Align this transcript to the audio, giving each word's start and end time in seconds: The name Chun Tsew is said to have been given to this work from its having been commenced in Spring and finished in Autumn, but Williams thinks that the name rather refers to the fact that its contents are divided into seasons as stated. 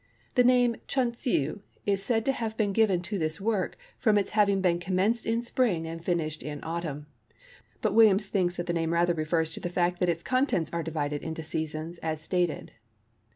The 0.33 0.43
name 0.43 0.77
Chun 0.87 1.11
Tsew 1.11 1.59
is 1.85 2.01
said 2.01 2.25
to 2.25 2.31
have 2.31 2.57
been 2.57 2.73
given 2.73 3.03
to 3.03 3.19
this 3.19 3.39
work 3.39 3.77
from 3.99 4.17
its 4.17 4.31
having 4.31 4.59
been 4.59 4.79
commenced 4.79 5.27
in 5.27 5.43
Spring 5.43 5.85
and 5.85 6.03
finished 6.03 6.41
in 6.41 6.59
Autumn, 6.63 7.05
but 7.81 7.93
Williams 7.93 8.25
thinks 8.25 8.57
that 8.57 8.65
the 8.65 8.73
name 8.73 8.93
rather 8.93 9.13
refers 9.13 9.53
to 9.53 9.59
the 9.59 9.69
fact 9.69 9.99
that 9.99 10.09
its 10.09 10.23
contents 10.23 10.73
are 10.73 10.81
divided 10.81 11.21
into 11.21 11.43
seasons 11.43 11.99
as 11.99 12.19
stated. 12.19 12.71